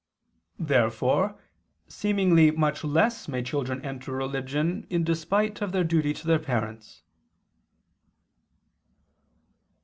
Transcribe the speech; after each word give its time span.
Therefore 0.57 1.37
seemingly 1.87 2.49
much 2.49 2.83
less 2.83 3.27
may 3.27 3.43
children 3.43 3.85
enter 3.85 4.11
religion 4.13 4.87
in 4.89 5.03
despite 5.03 5.61
of 5.61 5.73
their 5.73 5.83
duty 5.83 6.11
to 6.11 6.25
their 6.25 6.39
parents. 6.39 7.03